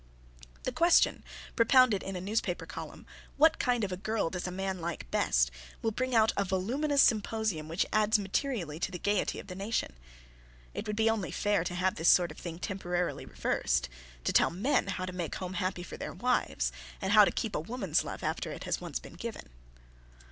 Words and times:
The 0.63 0.71
question, 0.71 1.23
propounded 1.55 2.01
in 2.01 2.15
a 2.15 2.21
newspaper 2.21 2.65
column, 2.65 3.05
"What 3.37 3.59
Kind 3.59 3.83
of 3.83 3.91
a 3.91 3.97
Girl 3.97 4.31
Does 4.31 4.47
a 4.47 4.51
Man 4.51 4.79
Like 4.81 5.11
Best," 5.11 5.51
will 5.83 5.91
bring 5.91 6.15
out 6.15 6.33
a 6.35 6.43
voluminous 6.43 7.03
symposium 7.03 7.67
which 7.67 7.85
adds 7.93 8.17
materially 8.17 8.79
to 8.79 8.89
the 8.91 8.97
gaiety 8.97 9.37
of 9.37 9.45
the 9.45 9.53
nation. 9.53 9.93
It 10.73 10.87
would 10.87 10.95
be 10.95 11.07
only 11.07 11.29
fair 11.29 11.63
to 11.65 11.75
have 11.75 11.97
this 11.97 12.09
sort 12.09 12.31
of 12.31 12.39
thing 12.39 12.57
temporarily 12.57 13.27
reversed 13.27 13.89
to 14.23 14.33
tell 14.33 14.49
men 14.49 14.87
how 14.87 15.05
to 15.05 15.13
make 15.13 15.35
home 15.35 15.53
happy 15.53 15.83
for 15.83 15.97
their 15.97 16.13
wives 16.13 16.71
and 16.99 17.13
how 17.13 17.23
to 17.23 17.29
keep 17.31 17.53
a 17.53 17.59
woman's 17.59 18.03
love, 18.03 18.23
after 18.23 18.51
it 18.51 18.63
has 18.63 18.81
once 18.81 18.97
been 18.97 19.13
given. 19.13 19.49